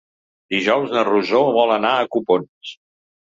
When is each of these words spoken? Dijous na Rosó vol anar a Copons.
Dijous 0.53 0.95
na 0.95 1.03
Rosó 1.09 1.41
vol 1.57 1.73
anar 1.75 1.93
a 1.99 2.09
Copons. 2.17 2.73